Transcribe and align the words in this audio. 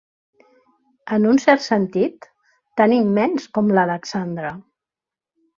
En 1.17 1.27
un 1.31 1.41
cert 1.43 1.65
sentit, 1.67 2.27
tan 2.83 2.97
immens 2.97 3.47
com 3.59 3.73
l'Alexandre. 3.79 4.59